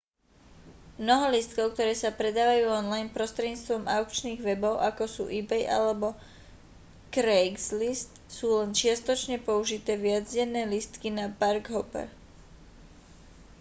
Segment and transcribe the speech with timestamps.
[1.01, 6.07] mnoho lístkov ktoré sa predávajú online prostredníctvom aukčných webov ako sú ebay alebo
[7.15, 12.07] craigslist sú len čiastočne použité viacdenné lístky na park hopper